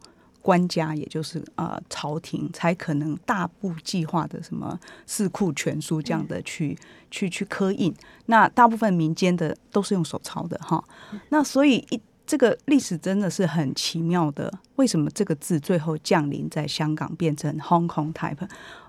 [0.46, 6.78] 官家，也就是呃朝廷，才可能大部计划的什么四库全书这样的去、
[7.10, 7.92] 去去刻印。
[8.28, 10.84] 那大部分民间的都是用手抄的哈。
[11.30, 18.48] 那所以一这个历史真的是很奇妙的，为什么这个字最后降临在香港变成 Hong Kong type？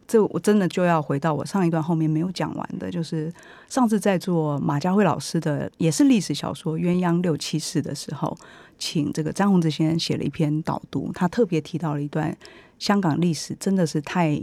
[0.09, 3.33] 这我真的就要回到我上一段后面没有讲完的，就是
[3.69, 8.37] 上次在做马家辉老师的也是历史小说《鸳鸯六七世》的时候，
[8.79, 12.37] 请这个张宏志先生写了一篇导读，他特别提到了一段
[12.79, 14.41] 香港历史，真的是太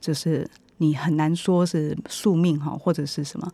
[0.00, 3.50] 就是你很难说是宿命哈，或者是什么。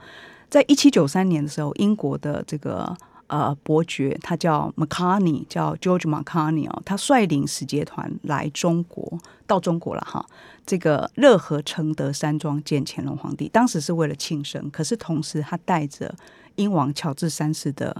[0.49, 10.25] 在一七九三年的时候，英国的这个呃伯爵，他叫 Macarney，叫 George Macarney 哦，他率领使节团来中国，到中国了哈。
[10.65, 16.15] 这个热河承德山庄见乾隆皇帝，当时是为了庆生，可是同时他带着
[16.55, 17.97] 英王乔治三世的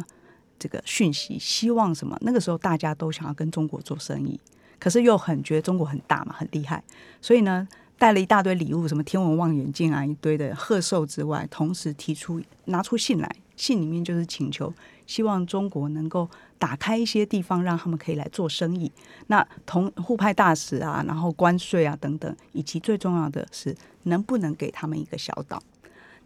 [0.59, 2.17] 这个讯息，希望什么？
[2.21, 4.39] 那个时候大家都想要跟中国做生意，
[4.79, 6.83] 可是又很觉得中国很大嘛，很厉害，
[7.21, 7.67] 所以呢。
[7.99, 14.71] 带了一大堆礼物，什么天文望远镜啊，一堆的贺寿之外，同时提出拿出信来，信里面就是请求，
[15.07, 18.93] 希望中国能够打开一些地方，让他们可以来做生意。
[19.29, 25.59] 那同互派大使啊，然后关税啊等等，以及最重要的是，能不能给他们一个小岛？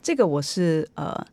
[0.02, 1.24] 这个我是呃，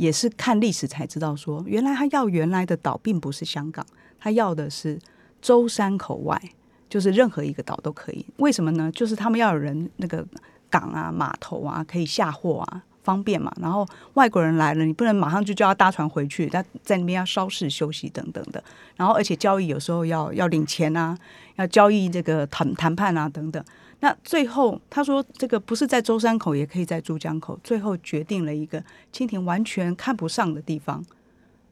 [0.00, 3.84] 也是看历史才知道说，原来他要原来的岛并不是香港，
[4.18, 4.98] 他要的是
[5.42, 6.40] 舟山口外。
[6.88, 8.90] 就是任何一个岛都可以，为什么呢？
[8.90, 10.26] 就是他们要有人那个
[10.68, 13.52] 港啊、码头啊，可以下货啊，方便嘛。
[13.60, 18.60] 然后外国人来了，你不能马上就叫他搭船回去，他在那边要稍事休息等等的。
[18.96, 21.16] 然后而且交易有时候要要领钱啊，
[21.54, 23.64] 要交易这个谈谈判啊等等。
[24.00, 27.58] 那最后他说这个不是在舟山口，也可以在珠江口。
[27.62, 28.82] 最后决定了一个
[29.12, 31.04] 清廷完全看不上的地方，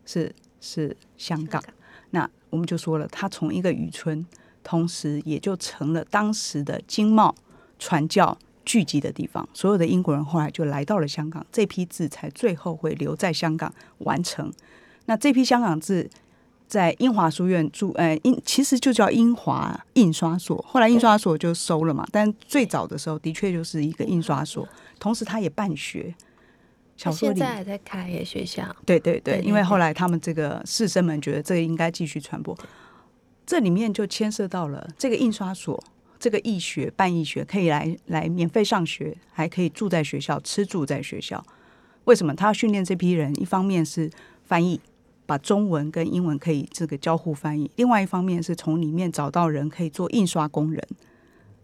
[0.05, 1.63] 是是香港。
[2.11, 4.27] 那我们就说了，他从一个渔村，
[4.63, 7.35] 同时也就成了当时的经贸
[7.79, 9.49] 传教聚集的地方。
[9.55, 14.53] 所有的英国人后来就来到了香港，这批字才最后会留在香港完成。
[15.07, 16.11] 那这批香港字
[16.69, 22.07] 在英华书院住，呃，英其实就叫英华印刷所，后来印刷所就收了嘛。
[22.13, 24.69] 但最早的时候，的确就是一个印刷所，
[25.01, 26.15] 同时他也办学。
[26.97, 32.57] 小说里现在还在开耶学校，对对对，对对因为后来他们这个士绅们觉得这个应该继续传播，
[33.47, 35.81] 这里面就牵涉到了这个印刷所，
[36.19, 41.43] 这个义学办义学可以来来免费上学，还可以住在学校，吃住在学校。
[42.05, 43.33] 为什么他要训练这批人？
[43.41, 44.11] 一方面是
[44.45, 44.81] 翻译，
[45.29, 50.83] 把中文跟英文可以这个交互翻译；另外一方面是从里面找到人可以做印刷工人。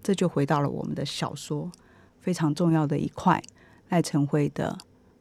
[0.02, 1.72] 这就回到了我们的小说
[2.20, 3.42] 非常重要的一块，
[3.88, 4.76] 赖成辉的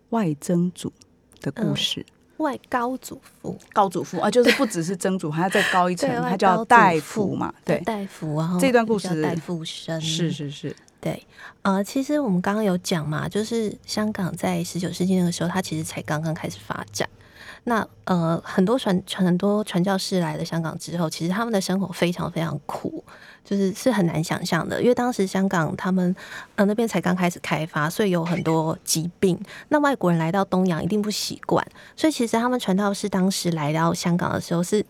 [0.10, 0.92] 外曾祖
[1.40, 2.06] 的故事。
[2.36, 11.26] 外高祖父，高祖父啊，就是不只是曾祖，还要再高一层， 他叫戴父福嘛，对，戴福，然后这段故事叫戴福生，是是是，对，
[11.62, 17.08] 呃，其实我们刚刚有讲嘛，就是香港在十九世纪那个时候，它其实才刚刚开始发展。
[17.66, 23.04] 那呃，很多传传很多传教士来了香港之后，其实他们的生活非常非常苦，
[23.44, 24.82] 就是是很难想象的。
[24.82, 26.16] 因为当时香港他们
[26.56, 29.40] 呃那边才刚开始开发，所以有很多疾病。
[29.70, 34.86] 那外国人来到东洋一定不习惯，所以其实他们传道士当时来到香港的时候是。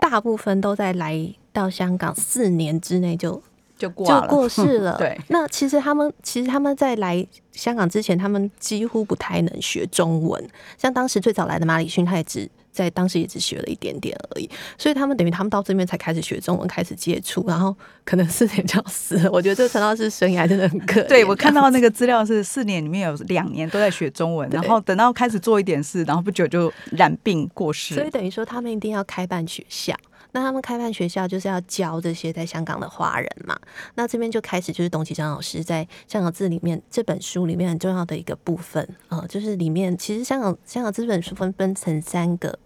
[0.00, 3.42] 大部分都在来到香港四年之内就
[3.78, 4.96] 就过世了。
[4.98, 10.44] 对，那其实他们其实他们在来香港之前，他们几乎不太能学中文。
[10.76, 14.48] 像当时最早来的马里逊，他也只在当时也只学了一点点而已。
[14.76, 19.30] 所以他们等于他们到这边才开始学中文，开始接触，然后可能四年就要死了。
[19.30, 21.06] 我觉得这陈老师生涯真的很可怜。
[21.08, 27.94] 对我看到那个资料是四年里面有两年都在学中文，然后等到开始做一点事，然后不久就染病过世。
[27.94, 29.94] 所以等于说，他们一定要开办学校。
[30.32, 33.58] 那他们开办学校就是要教这些在香港的华人嘛。
[33.94, 42.58] 那这边就开始就是董启章老师在《香港字》里面这本书里面很重要的一个部分，呃，就是里面其实香港香港这本书分分成三个。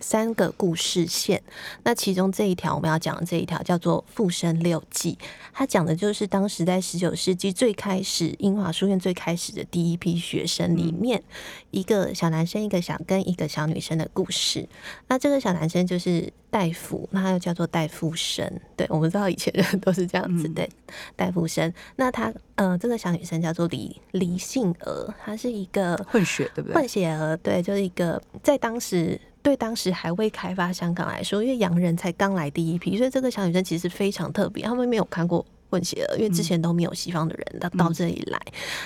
[0.00, 1.42] 三个故事线，
[1.82, 5.18] 那其中这一条我们要讲的这一条叫做《复生六记》，
[5.52, 11.22] 它讲的就是当时在十九世纪最开始英华书院最开始的第一批学生里面，
[11.70, 14.68] 一个小男生、一个小跟一个小女生的故事。
[15.08, 18.50] 那这个小男生就是戴夫，那他又叫做戴富生。
[18.76, 20.68] 对，我们知道以前人都是这样子，嗯对，
[21.16, 21.72] 戴富生。
[21.96, 26.88] 那他呃，这个小女生叫做李李杏儿，她是一个混血对不对混？
[26.88, 35.44] 血儿，对，就是一个在当时对当时还未开发香港来说，因为洋人才刚来第一批，所以这个小女生其实非常特别，他们没有看过。
[35.70, 38.40] 混血儿，因为之前都没有西方的人到到这里来，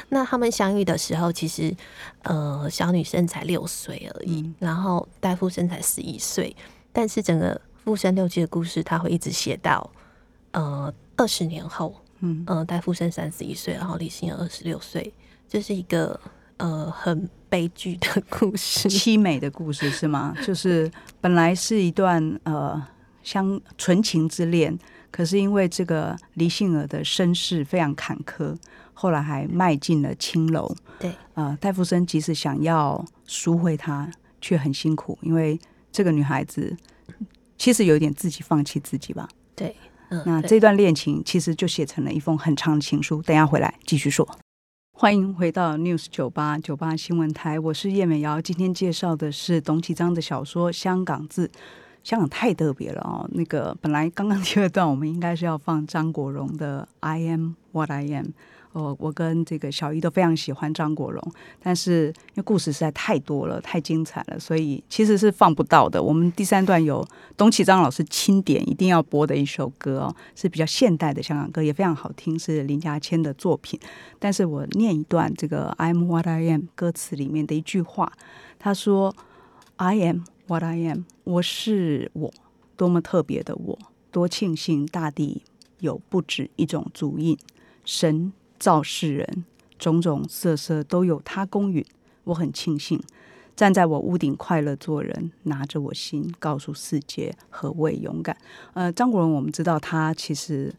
[0.09, 1.73] 那他们相遇的时候，其实
[2.23, 4.55] 呃小女生才六岁而已，嗯。
[4.59, 6.57] 然后戴富生才十一岁，
[6.93, 9.89] 但是整个《富生六记》的故事，他会一直写到
[10.51, 15.15] 呃二十年后，嗯，呃，戴富生三十一岁，然后李欣儿二十六岁，
[15.49, 16.19] 这是一个
[16.57, 18.89] 呃很悲剧的故事。
[18.89, 20.35] 凄美的故事是吗？
[20.43, 22.83] 就是本来是一段呃
[23.23, 24.79] 相纯情之恋，
[25.11, 28.57] 可是因为这个黎杏儿的身世非常坎坷，
[28.95, 30.75] 后来还迈进了青楼。
[30.99, 34.11] 对，呃，戴福生即使想要赎回她，
[34.41, 35.61] 却很辛苦，因为
[35.93, 36.75] 这个女孩子
[37.59, 39.29] 其实有一点自己放弃自己吧。
[39.55, 39.77] 对，
[40.09, 43.21] 嗯，那这段恋情其实就写成了一封很长的情书。
[43.21, 44.27] 等一下回来继续说。
[44.95, 48.41] 欢迎回到 News 九八九八新闻台，我是叶美瑶。
[48.41, 51.49] 今天介绍的是董启章的小说《香港字》。
[52.05, 58.27] 香港太特别了哦，那个本来刚刚第二段我们应该是要放张国荣的《I Am What I Am》。
[58.73, 61.23] 哦，我跟这个小姨都非常喜欢张国荣，
[61.61, 66.03] 但是因为故事实在太多了，太精彩了，所以其实是放不到的。
[66.03, 67.07] 我们第三段有
[67.37, 73.79] 董启章老师钦点一定要播的一首歌哦，是比较现代的香港歌，也非常好听，是林家谦的作品。
[74.19, 78.11] 但是我念一段这个 "I'm what I am" 歌词里面的一句话，
[78.59, 79.15] 他说
[79.77, 82.33] ："I am what I am，我是我，
[82.77, 83.79] 多么特别的我，
[84.11, 85.43] 多庆幸大地
[85.81, 87.37] 有不止一种足印，
[87.85, 89.45] 神造世人，
[89.77, 91.85] 种种色色都有他公允，
[92.23, 93.03] 我很庆幸。
[93.57, 98.37] 站在我屋顶快乐做人，拿着我心告诉世界何谓勇敢。
[98.75, 100.73] 呃，张国荣我们知道他其实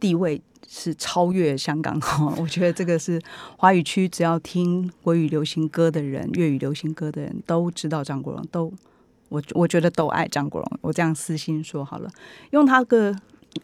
[0.00, 2.32] 地位是超越香港哈。
[2.40, 3.20] 我觉得这个是
[3.58, 8.72] 华语区只要听国语流行歌的人、粤语流行歌的人都知道张国荣，都
[9.28, 10.78] 我我觉得都爱张国荣。
[10.80, 12.10] 我这样私心说好了，
[12.52, 13.14] 用他歌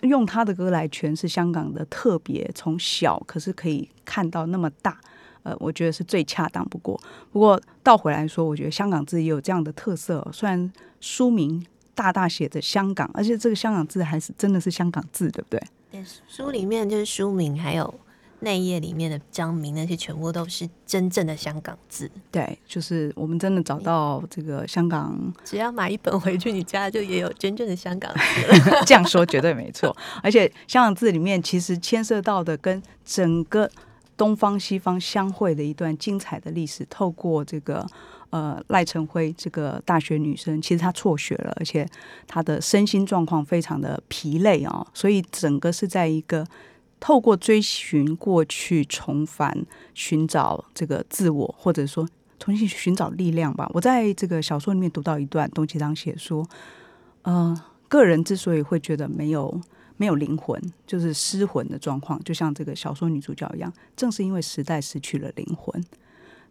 [0.02, 4.98] 用他的歌来诠释香港的特别，从小可是可以看到那么大。
[5.42, 6.98] 呃，我觉得是最恰当不过。
[7.30, 10.26] 不过倒回来说，我觉得香港字也有这样的特色。
[10.32, 11.62] 虽然书名
[11.94, 15.62] 大大写着香港，而且这个香港字还是真的是香港字，对不对？
[15.90, 17.94] 对，书里面就是书名，还有
[18.44, 22.08] 内页里面的章名，那些全部都是真正的香港字。
[22.30, 28.82] 对，就是我们真的找到这个香港，只要买一本回去，你家就也有真正的香港字了。
[28.86, 29.96] 这样说绝对没错。
[30.22, 33.68] 而且香港字里面其实牵涉到的跟整个。
[34.16, 37.84] 东方西方相会的一段精彩的历史，透过这个
[38.30, 41.84] 呃赖晨辉这个大学女生，其实她辍学了，而且
[42.28, 46.46] 她的身心状况非常的疲累啊，所以整个是在一个
[47.04, 53.70] 透过追寻过去，重返寻找这个自我，或者说重新寻找力量吧。
[53.74, 56.48] 我在这个小说里面读到一段，董其昌写说，
[57.20, 57.54] 呃，
[57.88, 59.60] 个人之所以会觉得没有。
[59.96, 63.72] 没有灵魂，就是失魂的状况，就像这个小说女主角一样。
[63.94, 65.84] 正是因为时代失去了灵魂，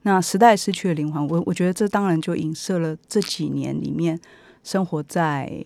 [0.04, 4.18] 那时代失去了灵魂，我我觉得这当然就影射了这几年里面
[4.64, 5.62] 生活在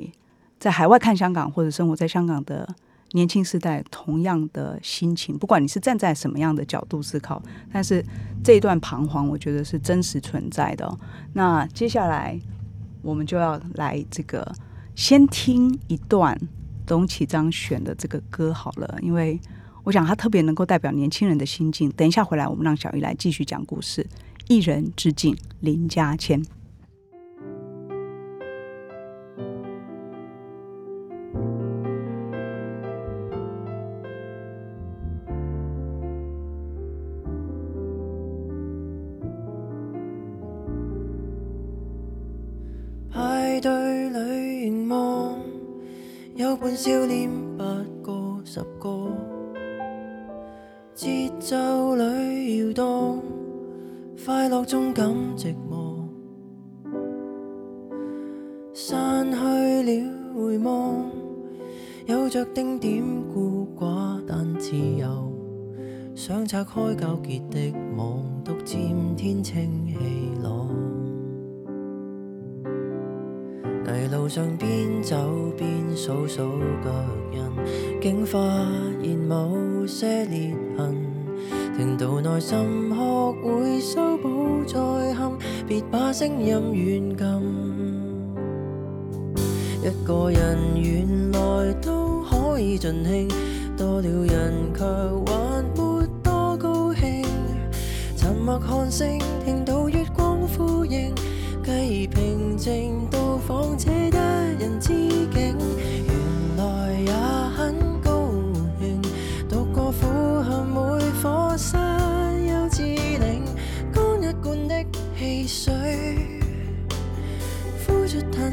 [0.59, 2.67] 在海外看香港或者生活在香港的
[3.11, 5.37] 年轻时代同样的心情。
[5.37, 7.41] 不管你是站在什么样的角度思考，
[7.71, 8.03] 但是
[8.43, 10.97] 这一段彷徨，我觉得是真实存在的。
[11.33, 12.39] 那接下来
[13.01, 14.51] 我们就要来这个
[14.95, 16.37] 先听一段。
[16.85, 19.37] 董启章选的这个歌好了，因为
[19.83, 21.91] 我想他特别能够代表年轻人的心境。
[21.97, 24.07] 等一下回来，我们让小玉来继续讲故事。
[24.47, 26.41] 一人之境，林家谦。
[43.59, 45.37] 对里凝望。
[46.35, 47.63] 有半笑脸，不
[48.03, 49.09] 过十个，
[50.93, 53.23] 节奏里摇动，
[54.23, 56.05] 快乐中感寂寞，
[58.73, 61.09] 散去了回望，
[62.05, 63.03] 有着丁点
[63.33, 65.33] 孤寡，但自由，
[66.13, 68.79] 想拆开纠结的网，独占
[69.15, 69.95] 天清气
[74.09, 75.15] 路上边走
[75.57, 76.89] 边数数脚
[77.33, 77.41] 印，
[78.01, 78.39] 竟发
[79.03, 80.95] 现某些裂痕。
[81.75, 82.57] 听到内心
[82.89, 82.95] 学
[83.43, 85.31] 会修补再憾，
[85.67, 87.25] 别把声音软禁。
[89.83, 93.27] 一个人原来都可以尽兴，
[93.77, 97.23] 多了人却还没多高兴。
[98.15, 99.76] 沉默看星，听到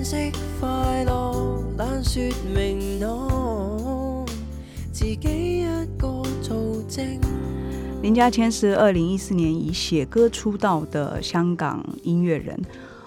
[0.05, 0.31] 息，
[0.61, 2.23] 快乐懒说
[2.55, 4.27] 明朗，
[4.93, 5.65] 自己一
[5.99, 7.05] 个做证。
[8.03, 12.59] 林家谦是二零一四年以写歌出道的香港音乐人。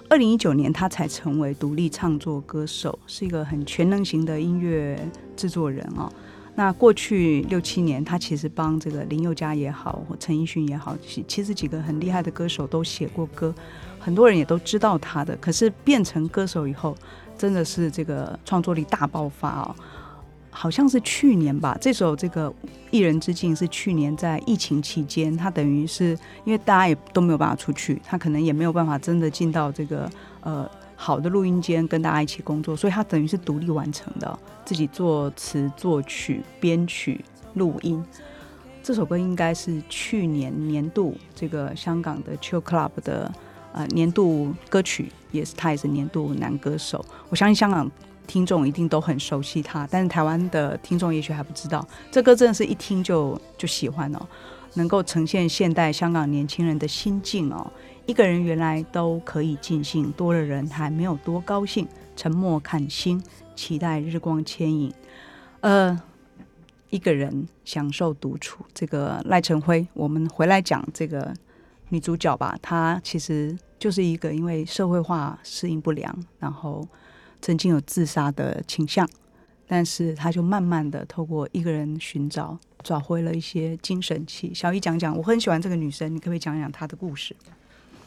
[0.09, 4.99] 二零一九年，他才成为独立创作歌手，是一个很全能型的音乐
[5.35, 6.11] 制作人哦。
[6.55, 13.53] 那过去六七年，他其实帮这个林宥嘉也好，或陈奕迅也好，其其实几个很厉害的歌手都写过歌，
[14.07, 15.35] 很多人也都知道他的。
[15.35, 16.95] 可是变成歌手以后，
[17.37, 19.75] 真的是这个创作力大爆发哦。
[20.49, 22.49] 好像是去年吧，这首这个
[22.89, 38.01] 《一人之境》是去年在疫情期间，他等于是因为大家也都没有办法出去，他可能也没有办法真的进到这个呃好的录音间跟大家一起工作，所以他等于是独立完成的，自己作词、作曲、编曲、录音。
[38.81, 43.29] 这首歌应该是去年年度这个香港的 Chill Club 的
[43.77, 47.05] 呃年度歌曲，也是他也是年度男歌手。
[47.29, 47.89] 我相信香港。
[48.27, 54.19] 听众一定都很熟悉他，但是台湾的听众也许还不知道，这歌真的是一听就就喜欢哦，
[54.73, 57.71] 能够呈现现代香港年轻人的心境哦。
[58.05, 61.87] 一个人原来都可以尽兴，多了人还没有多高兴。
[62.17, 63.23] 沉默看星，
[63.55, 64.93] 期待日光牵引。
[65.61, 65.97] 呃，
[66.89, 68.65] 一个人享受独处。
[68.73, 71.33] 这个赖晨辉，我们回来讲这个
[71.89, 72.57] 女主角吧。
[72.61, 76.87] 她其实就是一个因为社会化适应不良，然后。
[77.39, 79.07] 曾经有自杀的倾向，
[79.67, 84.51] 但是她就慢慢的透过一个人寻找，找回了一些精神气。
[84.55, 87.35] 小姨讲讲，我很喜欢这个女生，你可不可以讲讲她的故事？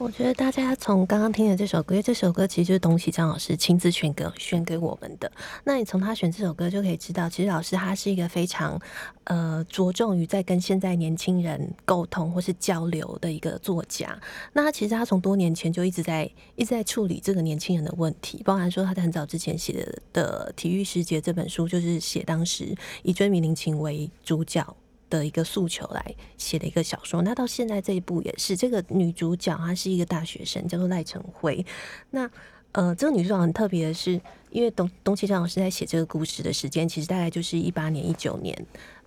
[0.01, 5.31] 我觉得大家从刚刚听的这首歌，因为这首歌其实就是董启章老师亲自选歌选给我们的。
[5.63, 8.81] 那你从他选这首歌就可以知道，其实老师他是一个非常
[9.25, 14.19] 呃着重于在跟现在年轻人沟通或是交流的一个作家。
[14.55, 16.25] 那他其实他从多年前就一直在
[16.57, 24.67] 一直在处理这个年轻人的问题，包含说他在很早之前写的的《体育世界》这本书，就是写当时以追名林琴为主角。
[25.11, 31.67] 的一个诉求来写的一个小说，那到现在这一部也是这个女主角，她是一个大学生，叫做赖成辉。
[32.11, 32.31] 那
[32.73, 38.57] 呃，这个女主角很特别的是，因为董董启章老师在写这个故事的时间，其实大概就是一八年、一九年。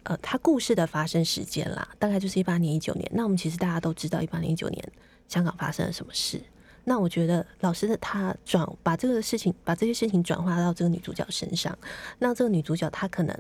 [0.04, 3.10] 呃，他故事的发生时间啦，大概就是一八年、一九年。
[3.14, 4.92] 那我们其实大家都知道，一八年、一九年
[5.30, 6.42] 香港发生了什么事。
[6.84, 11.78] 那我觉得老师的他转把这个事情，把这些事情转化到这个女主角身上，
[12.20, 13.34] 那这个女主角她可能。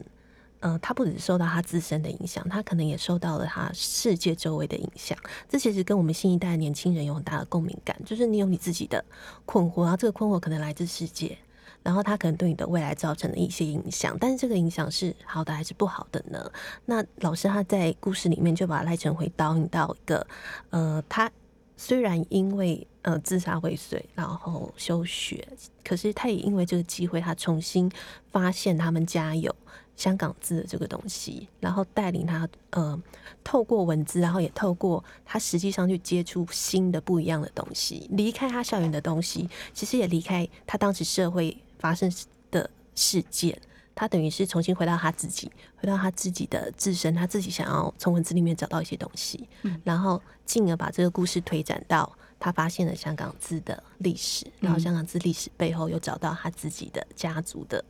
[0.65, 5.17] 嗯，他不只受到他自身的影响，他可能也受到了他世界周围的影响。
[5.49, 9.03] 这其实跟我们新一代年轻人有很大的共鸣感，就是你有你自己的
[9.45, 11.37] 困惑，然后这个困惑可能来自世界，
[11.83, 14.15] 然后他可能对你的未来造成了一些影响。
[14.17, 16.49] 但是这个影响是好的还是不好的呢？
[16.85, 20.25] 那老师他在故事里面就把赖成辉导引到一个，
[20.69, 21.29] 呃，他
[21.75, 25.45] 虽然因为呃自杀未遂，然后休学，
[25.83, 27.91] 可是他也因为这个机会，他重新
[28.31, 29.53] 发现他们家有。
[29.95, 32.99] 香港字的这个东西，然后带领他，呃，
[33.43, 42.11] 透过文字，然后也透过他实际上去接触新的不一样的东西，离开他校园的东西，其实也离开他当时社会发生
[42.49, 43.59] 的事件，
[43.93, 49.47] 他等于是重新回到他自己，回到他自己的自身，他自己想要从文字里面找到一些东西，
[49.83, 57.83] 然后进而把这个故事推展到他发现了香港字的历史，然后香港字历史背后又找到他自己的家族的。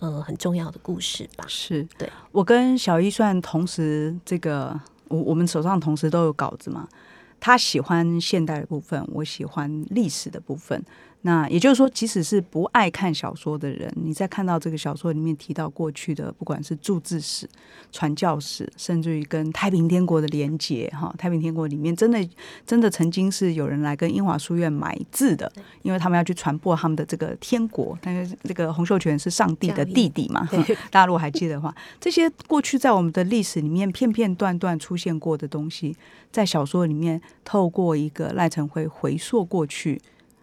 [0.00, 1.44] 呃，很重要的故事吧？
[1.46, 2.10] 是对。
[2.32, 4.78] 我跟小一算同时，这个
[5.08, 6.88] 我我们手上同时都有稿子嘛。
[7.38, 10.84] 他喜欢现代的部分，我喜欢历史的部分。
[11.22, 17.46] 那也就是说，即使是不爱看小说的人，你在看到这个小说里面提到过去的，不管是铸字史、
[17.92, 22.26] 传教史，甚至于跟太平天国的连结，哈，太平天国里面真的
[22.64, 25.52] 真的曾经是有人来跟英华书院买字的，
[25.82, 27.98] 因为他们要去传播他们的这个天国。
[28.00, 30.48] 但是这个洪秀全是上帝的弟弟嘛？
[30.90, 35.94] 大家如果还记得的话，这些过去在我们的历史里面片片段段出现过的东西，
[36.32, 40.00] 在小说里面透过一个赖成辉回溯过去。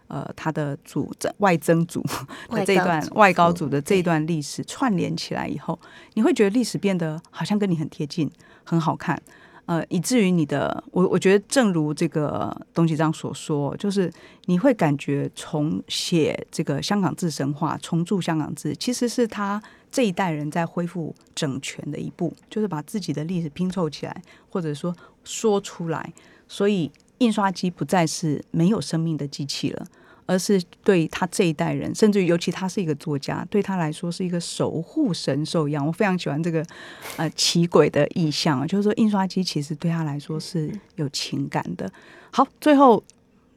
[0.08, 2.02] 呃，他的祖外曾祖
[2.50, 5.78] 的这一段外高祖的这一段历史串联起来以后，
[6.14, 8.30] 你会觉得历史变得好像跟你很贴近，
[8.64, 9.20] 很好看。
[9.66, 14.10] 呃，以至于你的我，我觉得正如这个董启章所说，就是
[14.46, 26.12] 你会感觉重写这个香港字神话，重铸香港字，其实是他这一代人在恢复整全的一步，就是把自己的历史拼凑起来，或者说说出来。
[26.48, 26.90] 所以。
[27.18, 29.84] 印刷机不再是没有生命的机器了，
[30.28, 35.84] 而是对他这一代人，甚至于尤其他是一个作家，对他来说是一个守护神兽一样。
[35.84, 36.62] 我非常喜欢这个
[37.16, 41.90] 呃奇诡的意象，就是说印刷机其实对他来说是有情感的。
[42.30, 43.02] 好，最后。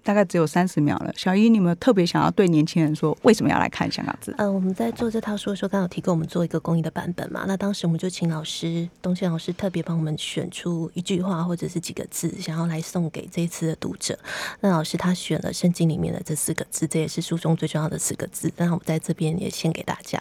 [0.04, 4.34] 大概只有三十秒了，小一，你有没有特别想要对年轻人说，为什么要来看香港字？
[4.38, 7.45] 嗯，我们在做这套书的时候，刚好提供我们做一个公益的版本嘛。
[7.47, 14.18] 那当时我们就请老师东宪老师特别帮我们选出一句话或者是几个字，想要来送给这一次的读者。
[14.60, 18.52] 那老师他选了圣经里面的这四个字，这也是书中最重要的四个字。
[18.58, 20.20] 那我们在这边也献给大家，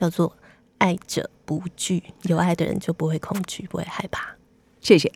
[0.00, 0.34] 叫做
[0.78, 4.34] “爱者不惧”，有爱的人就不会恐惧，不会害怕。
[4.80, 5.06] 谢谢。